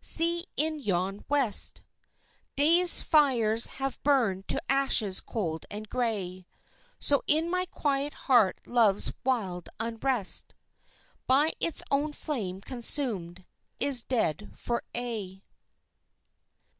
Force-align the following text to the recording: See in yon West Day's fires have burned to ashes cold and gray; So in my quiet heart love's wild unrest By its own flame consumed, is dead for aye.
See 0.00 0.44
in 0.56 0.78
yon 0.78 1.24
West 1.28 1.82
Day's 2.54 3.02
fires 3.02 3.66
have 3.82 4.00
burned 4.04 4.46
to 4.46 4.62
ashes 4.68 5.18
cold 5.20 5.66
and 5.68 5.88
gray; 5.88 6.46
So 7.00 7.24
in 7.26 7.50
my 7.50 7.66
quiet 7.72 8.14
heart 8.14 8.60
love's 8.66 9.12
wild 9.24 9.68
unrest 9.80 10.54
By 11.26 11.54
its 11.58 11.82
own 11.90 12.12
flame 12.12 12.60
consumed, 12.60 13.44
is 13.80 14.04
dead 14.04 14.52
for 14.54 14.84
aye. 14.94 15.42